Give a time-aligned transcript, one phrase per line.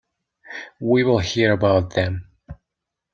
[0.79, 2.27] We will hear about them.